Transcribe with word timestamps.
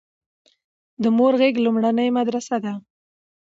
د 1.03 1.03
مور 1.17 1.33
غيږ 1.41 1.55
لومړنۍ 1.65 2.09
مدرسه 2.17 2.55
ده 2.63 2.73